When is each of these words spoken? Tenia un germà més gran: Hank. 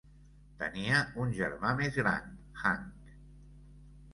Tenia 0.61 1.01
un 1.25 1.35
germà 1.41 1.73
més 1.81 1.99
gran: 2.01 2.33
Hank. 2.65 3.13